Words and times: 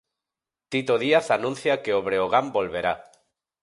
Tito 0.71 0.93
Díaz 1.03 1.27
anuncia 1.37 1.75
que 1.83 1.91
o 1.97 2.03
Breogán 2.07 2.45
volverá. 2.57 2.93